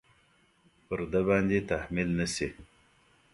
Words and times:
پر 0.87 0.99
ده 1.11 1.21
باندې 1.27 1.57
تحمیل 1.71 2.09
نه 2.19 2.27
شي. 2.35 2.47